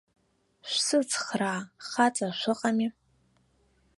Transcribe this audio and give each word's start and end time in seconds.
Шәсыцхраа, 0.69 1.59
хаҵа 1.87 2.27
шәыҟами! 2.39 2.87